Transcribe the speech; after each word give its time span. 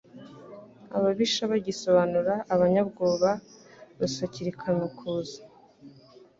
Ababisha 0.97 1.41
bagisobanura 1.51 2.33
abanyabwoba 2.53 3.29
rusarikanamakuza 3.99 5.39